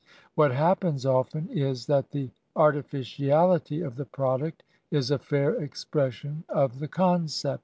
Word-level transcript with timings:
Wliat 0.35 0.49
happens 0.51 1.05
often 1.05 1.47
is 1.49 1.85
that 1.85 2.09
the 2.09 2.31
arti 2.55 2.79
ficifdity 2.81 3.85
of 3.85 3.97
the 3.97 4.05
product 4.05 4.63
is 4.89 5.11
a 5.11 5.19
fair 5.19 5.53
expression 5.53 6.43
of 6.49 6.79
the 6.79 6.87
concept. 6.87 7.59